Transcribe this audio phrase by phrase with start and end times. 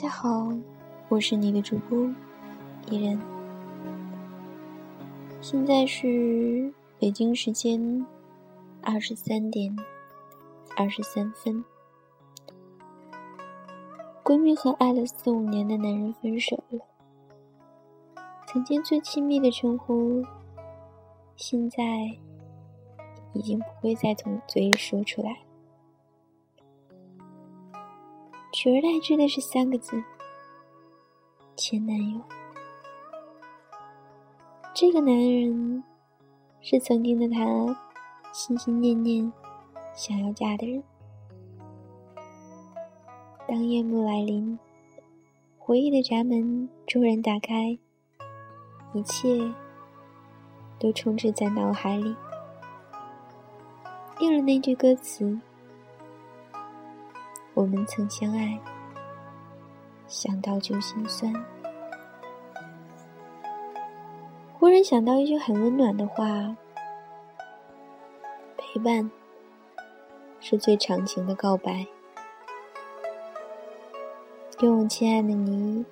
[0.00, 0.48] 大家好，
[1.10, 2.10] 我是你的主播
[2.88, 3.20] 伊人。
[5.42, 8.06] 现在是北京时间
[8.80, 9.76] 二十三点
[10.74, 11.62] 二十三分。
[14.24, 16.80] 闺蜜和爱了四五年的男人分手了，
[18.46, 20.24] 曾经最亲密的称呼，
[21.36, 21.78] 现在
[23.34, 25.40] 已经不会再从嘴里说出来。
[28.62, 30.04] 取而代之的是三个字：
[31.56, 32.20] 前男友。
[34.74, 35.82] 这个男人
[36.60, 37.74] 是曾经的她
[38.34, 39.32] 心心念念
[39.94, 40.84] 想要嫁的人。
[43.48, 44.58] 当夜幕来临，
[45.56, 47.78] 回忆的闸门骤然打开，
[48.92, 49.54] 一切
[50.78, 52.14] 都充斥在脑海里，
[54.18, 55.40] 应了那句歌词。
[57.60, 58.58] 我们曾相爱，
[60.08, 61.30] 想到就心酸。
[64.54, 66.56] 忽然想到一句很温暖的话：
[68.56, 69.10] 陪伴
[70.40, 71.86] 是最长情的告白。
[74.60, 75.84] 愿我亲爱的你，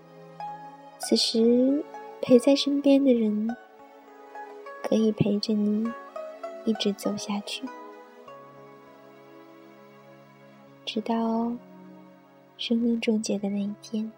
[0.98, 1.84] 此时
[2.22, 3.54] 陪在身边的人，
[4.82, 5.92] 可以陪着你
[6.64, 7.68] 一直走下去。
[10.88, 11.52] 直到
[12.56, 14.10] 生命终结的那一天。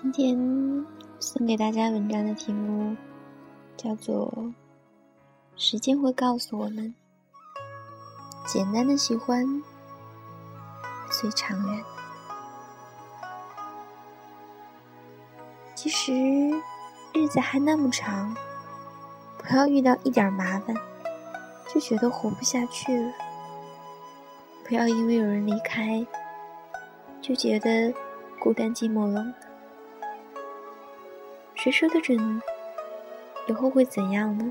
[0.00, 0.86] 今天
[1.18, 2.94] 送给大家文章的题目
[3.76, 4.32] 叫做
[5.56, 6.94] 《时间会告诉我们，
[8.46, 9.44] 简单的喜欢
[11.10, 11.84] 最长远》。
[15.74, 16.12] 其实
[17.12, 18.36] 日子还那么长，
[19.36, 20.76] 不要遇到一点麻烦
[21.74, 23.10] 就觉得活不下去了；
[24.62, 26.06] 不要因为有人离开
[27.20, 27.92] 就觉得
[28.38, 29.34] 孤单寂寞冷。
[31.68, 32.40] 谁说的准呢？
[33.46, 34.50] 以后会怎样呢？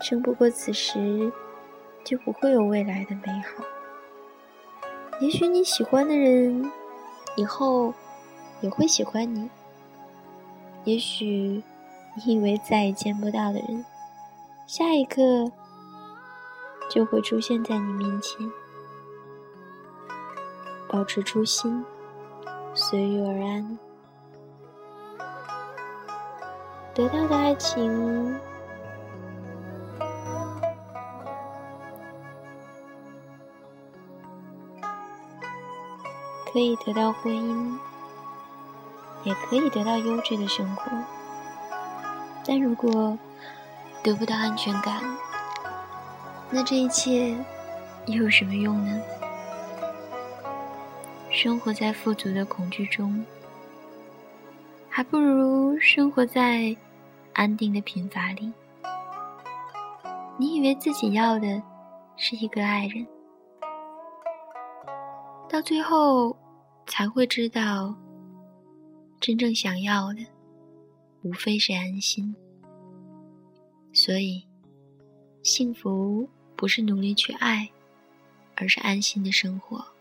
[0.00, 1.32] 撑不过此时，
[2.04, 3.64] 就不会有未来的美好。
[5.18, 6.70] 也许你喜欢的人，
[7.34, 7.92] 以后
[8.60, 9.48] 也会喜欢你；
[10.84, 11.64] 也许
[12.14, 13.84] 你以为再也见不到的人，
[14.68, 15.50] 下一刻
[16.88, 18.48] 就会出现在你面前。
[20.88, 21.84] 保持初心，
[22.72, 23.76] 随遇而安。
[26.94, 28.38] 得到的爱情，
[36.52, 37.76] 可以得到婚姻，
[39.24, 40.84] 也可以得到优质的生活。
[42.46, 43.18] 但如果
[44.04, 45.02] 得不到安全感，
[46.48, 47.36] 那这一切
[48.06, 49.02] 又有什么用呢？
[51.28, 53.26] 生活在富足的恐惧中。
[54.88, 56.76] 还不如生活在
[57.34, 58.52] 安定的贫乏里。
[60.38, 61.62] 你以为自己要的
[62.16, 63.06] 是一个爱人，
[65.48, 66.36] 到最后
[66.86, 67.94] 才会知道，
[69.20, 70.24] 真正想要的
[71.22, 72.34] 无非是安心。
[73.92, 74.44] 所以，
[75.44, 77.70] 幸福不是努力去爱，
[78.56, 79.93] 而是安心的生活。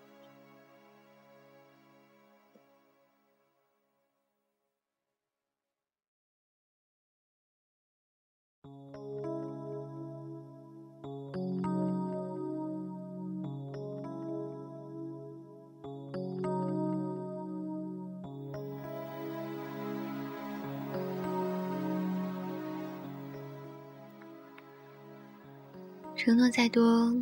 [26.26, 27.14] 承诺再多，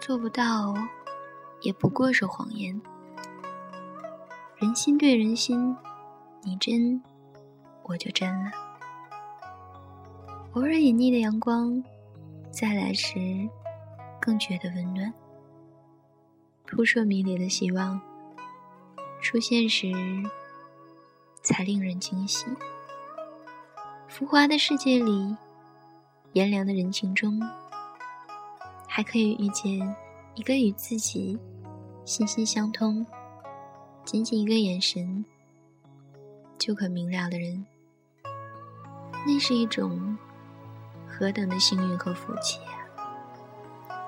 [0.00, 0.74] 做不到，
[1.60, 2.80] 也不过是谎言。
[4.56, 5.76] 人心对人心，
[6.42, 7.02] 你真，
[7.82, 8.50] 我就真了。
[10.54, 11.84] 偶尔隐匿的阳光，
[12.50, 13.46] 再来时
[14.18, 15.12] 更觉得温暖。
[16.66, 18.00] 扑朔迷离的希望，
[19.20, 19.92] 出现时
[21.42, 22.46] 才令人惊喜。
[24.08, 25.36] 浮华的世界里，
[26.32, 27.38] 炎凉的人情中。
[28.96, 29.96] 还可以遇见
[30.36, 31.36] 一个与自己
[32.04, 33.04] 心心相通、
[34.04, 35.24] 仅仅一个眼神
[36.56, 37.66] 就可明了的人，
[39.26, 40.16] 那是一种
[41.08, 43.98] 何等的幸运和福气啊！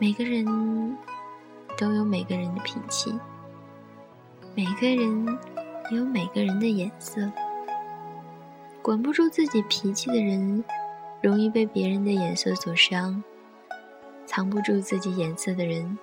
[0.00, 0.44] 每个人
[1.78, 3.16] 都有每个人的脾气，
[4.56, 5.38] 每个人
[5.92, 7.30] 有每个人的眼色。
[8.82, 10.64] 管不住自己脾气的人，
[11.22, 13.22] 容易被别人的眼色所伤；
[14.26, 15.96] 藏不住自己眼色的人，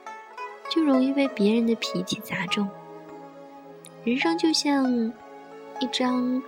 [0.69, 2.67] 就容易被别人的脾气砸中。
[4.05, 5.11] 人生就像
[5.81, 6.41] 一张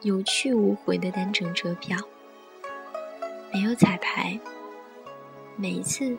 [0.00, 1.98] 有去无回的单程车票，
[3.52, 4.40] 没有彩排，
[5.56, 6.16] 每一次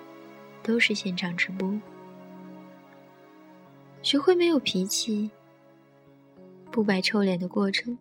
[0.61, 1.73] 都是现场直播。
[4.03, 5.31] 学会没有脾气、
[6.71, 7.97] 不摆臭脸的过程。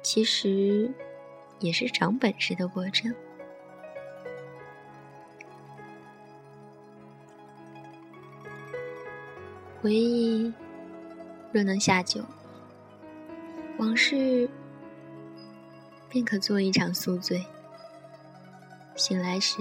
[0.00, 0.88] 其实，
[1.60, 3.14] 也是长本事的过程。
[9.80, 10.52] 回忆
[11.52, 12.24] 若能下酒，
[13.78, 14.48] 往事
[16.08, 17.44] 便可做一场宿醉。
[18.96, 19.60] 醒来时，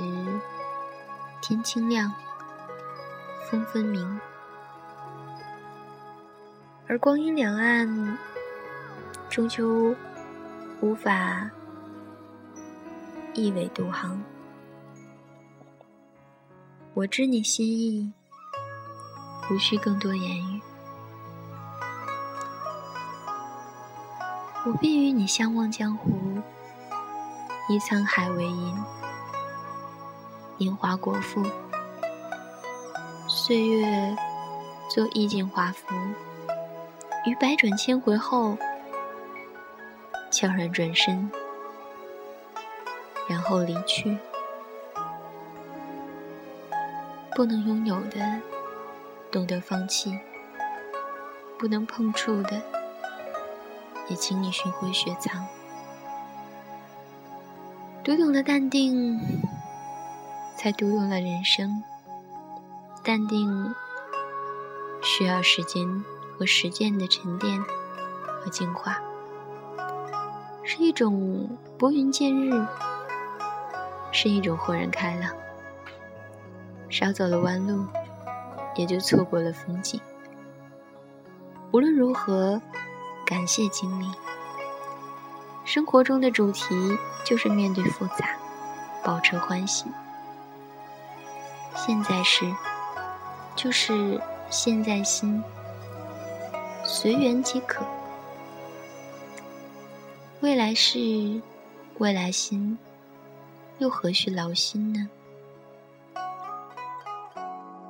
[1.42, 2.12] 天清亮，
[3.50, 4.19] 风分明，
[6.88, 8.18] 而光阴两岸，
[9.30, 9.95] 终究。
[10.81, 11.50] 无法
[13.36, 14.22] 一苇渡航。
[16.94, 18.10] 我知你心意，
[19.50, 20.62] 无需更多言语。
[24.66, 26.42] 我便与你相忘江湖，
[27.70, 28.76] 以沧海为银。
[30.58, 31.44] 年华果腹，
[33.28, 34.16] 岁月
[34.90, 35.94] 做衣锦华服，
[37.26, 38.58] 于百转千回后。
[40.31, 41.30] 悄然转身，
[43.27, 44.18] 然后离去。
[47.36, 48.42] 不能拥有的，
[49.30, 50.12] 懂得放弃；
[51.60, 52.62] 不能碰触的，
[54.07, 55.45] 也请你寻回雪藏。
[58.04, 59.19] 读懂了淡定，
[60.56, 61.83] 才读懂了人生。
[63.04, 63.75] 淡定
[65.04, 66.04] 需要时间
[66.38, 69.00] 和实践的沉淀和净化。
[70.63, 72.50] 是一种拨云见日，
[74.18, 75.30] 是一种豁然开朗。
[76.90, 77.86] 少走了弯路，
[78.78, 80.00] 也就错过了风景。
[81.74, 82.62] 无论如何，
[83.26, 84.10] 感谢经历。
[85.66, 88.38] 生活中的主题就是面对复杂，
[89.04, 89.84] 保持欢喜。
[91.76, 92.50] 现在是，
[93.54, 95.44] 就是现在心，
[96.86, 97.86] 随缘即可。
[100.40, 101.42] 未来是，
[101.98, 102.78] 未来心，
[103.80, 105.10] 又何须劳心呢？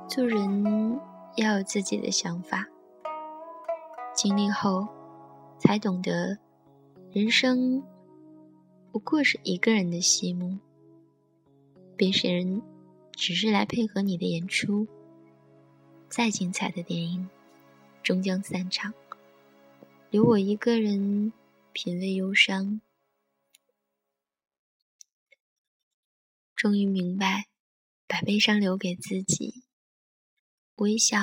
[0.08, 1.00] 做人
[1.36, 2.66] 要有自己的想法，
[4.14, 4.86] 经历后
[5.58, 6.38] 才懂得，
[7.12, 7.82] 人生
[8.90, 10.58] 不过是一个人的戏目，
[11.96, 12.62] 别人
[13.12, 14.86] 只是来配合你的演出。
[16.08, 17.28] 再精彩的电影，
[18.02, 18.92] 终将散场，
[20.10, 21.32] 留我一个人。
[21.78, 22.80] 品味忧伤，
[26.56, 27.48] 终于明白，
[28.06, 29.64] 把悲伤留给自己，
[30.76, 31.18] 微笑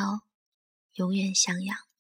[0.94, 1.93] 永远向阳。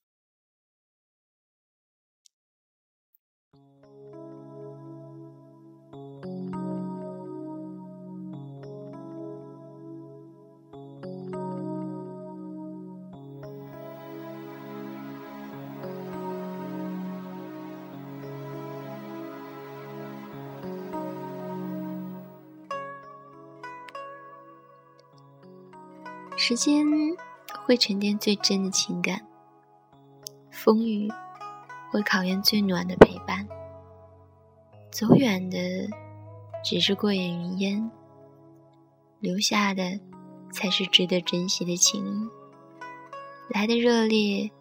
[26.45, 26.85] 时间
[27.63, 29.25] 会沉淀最真的情感，
[30.51, 31.09] 风雨
[31.89, 33.47] 会考验最暖的陪伴。
[34.91, 35.57] 走远的
[36.61, 37.91] 只是过眼云烟，
[39.21, 39.97] 留下的
[40.51, 42.27] 才是值得珍惜的情谊。
[43.47, 44.51] 来的热烈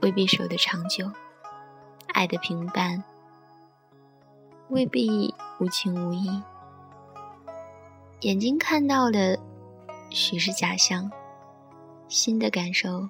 [0.00, 1.08] 未必守得长久，
[2.08, 3.04] 爱的平淡
[4.70, 6.42] 未必无情无义。
[8.22, 9.38] 眼睛看到的。
[10.14, 11.10] 许是假象，
[12.06, 13.08] 心的感受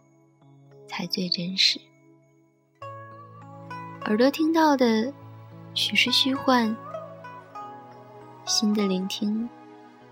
[0.86, 1.80] 才最真实；
[4.04, 5.12] 耳朵听到的
[5.74, 6.74] 许是虚幻，
[8.44, 9.48] 心的聆听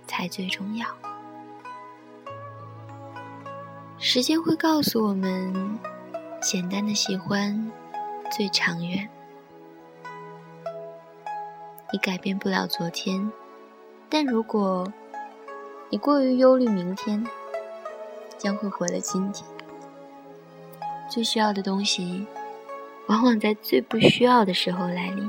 [0.07, 0.87] 才最重要。
[3.99, 5.79] 时间会告诉我们，
[6.43, 7.71] 简单的喜欢
[8.33, 9.09] 最长远。
[11.93, 13.31] 你改变不了昨天，
[14.09, 14.93] 但如果。
[15.93, 17.27] 你过于忧虑明天，
[18.39, 19.45] 将会毁了今天。
[21.11, 22.25] 最需要的东西，
[23.09, 25.29] 往往在最不需要的时候来临。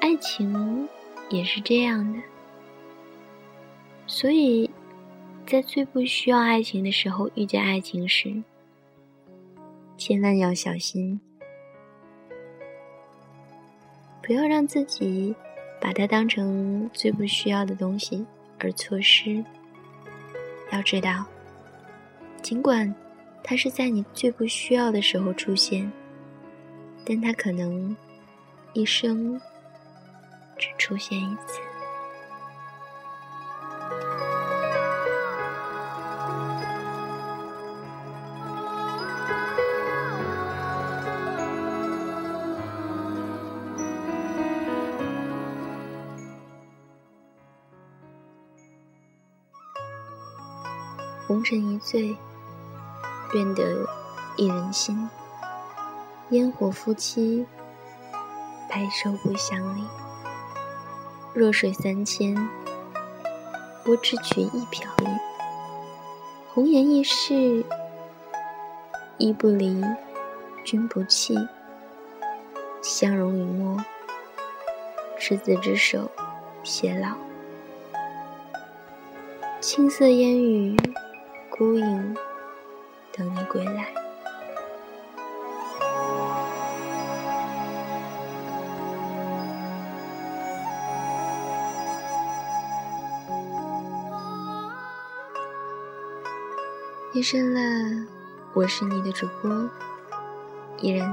[0.00, 0.88] 爱情
[1.28, 2.20] 也是这样的，
[4.08, 4.68] 所以，
[5.46, 8.42] 在最不需要爱情的时候遇见爱情时，
[9.96, 11.20] 千万要小心，
[14.20, 15.32] 不要让自己
[15.80, 18.26] 把它当成最不需要的东西。
[18.58, 19.44] 而错失。
[20.70, 21.24] 要知道，
[22.42, 22.94] 尽管
[23.42, 25.90] 他是在你最不需要的时候出现，
[27.04, 27.96] 但他可能
[28.74, 29.40] 一生
[30.58, 31.60] 只出现一次。
[51.28, 52.16] 红尘一醉，
[53.34, 53.86] 愿得
[54.38, 55.10] 一人心。
[56.30, 57.44] 烟火夫妻，
[58.66, 59.82] 白首不相离。
[61.34, 62.34] 弱水三千，
[63.84, 65.18] 我只取一瓢饮。
[66.54, 67.62] 红颜易逝，
[69.18, 69.84] 衣不离，
[70.64, 71.36] 君不弃。
[72.80, 73.76] 相濡以沫，
[75.18, 76.10] 执子之手，
[76.64, 77.14] 偕老。
[79.60, 80.74] 青色烟雨。
[81.58, 82.16] 孤影，
[83.12, 83.92] 等你归来。
[97.12, 98.06] 夜深了，
[98.54, 99.68] 我是你的主播
[100.76, 101.10] 伊人，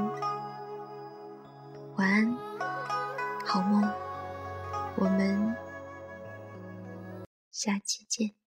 [1.96, 2.38] 晚安，
[3.44, 3.82] 好梦，
[4.98, 5.56] 我们
[7.50, 8.45] 下期见。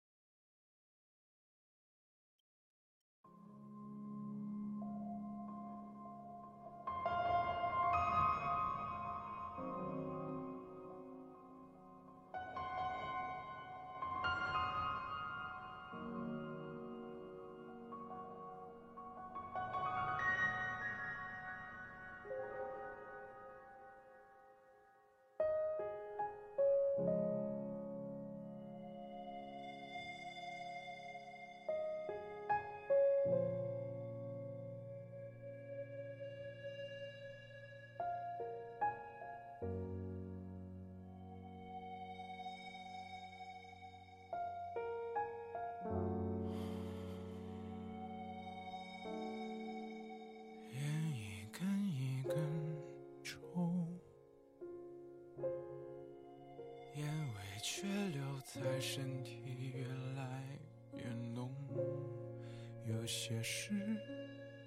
[63.26, 63.72] 些事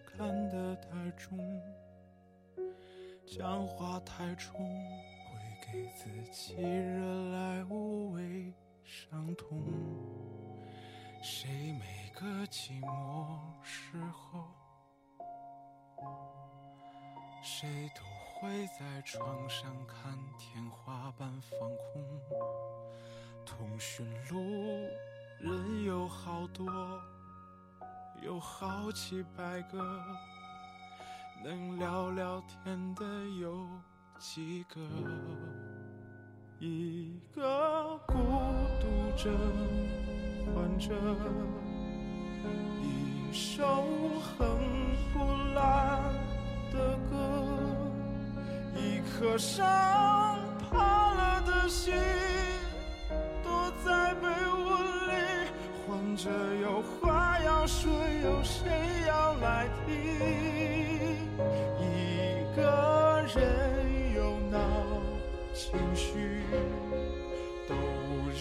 [0.06, 1.38] 看得太重，
[3.26, 4.58] 讲话太重，
[5.28, 8.50] 会给自己惹来无谓
[8.82, 9.62] 伤痛。
[11.20, 14.48] 谁每个寂寞时候，
[17.42, 18.00] 谁都
[18.40, 22.02] 会在床上看天花板放空。
[23.44, 24.40] 通讯录
[25.40, 26.66] 人有好多，
[28.22, 30.00] 有好几百个，
[31.44, 33.04] 能聊聊天的
[33.40, 33.68] 有
[34.18, 34.80] 几个？
[36.58, 38.14] 一个孤
[38.80, 39.36] 独症
[40.54, 40.94] 患者，
[42.82, 43.84] 一首
[44.38, 44.58] 哼
[45.12, 45.18] 不
[45.54, 46.00] 烂
[46.72, 47.14] 的歌，
[48.74, 50.38] 一颗伤
[58.26, 58.68] 有谁
[59.06, 59.94] 要来听？
[61.78, 64.58] 一个人有闹
[65.54, 66.42] 情绪，
[67.68, 67.74] 都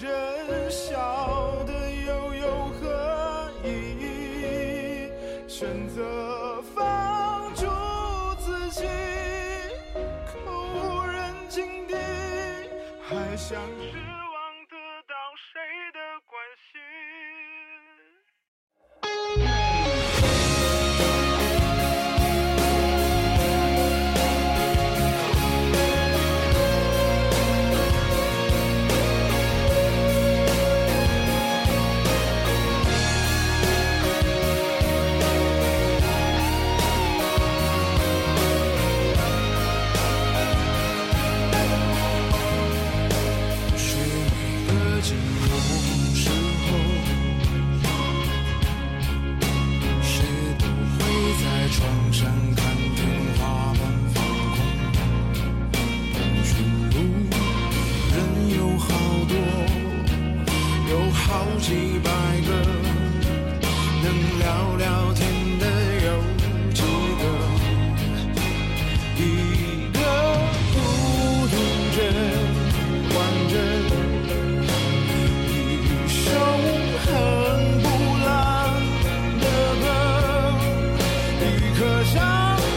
[0.01, 1.71] 忍笑的
[2.07, 3.67] 又有何意
[4.01, 5.11] 义？
[5.47, 7.67] 选择放逐
[8.39, 8.87] 自己，
[10.25, 10.33] 口
[10.73, 11.93] 无人井底，
[13.07, 13.61] 还想。
[82.05, 82.74] show.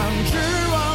[0.00, 0.32] 想指
[0.72, 0.89] 望